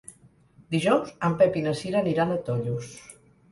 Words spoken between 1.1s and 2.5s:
en Pep i na Cira aniran a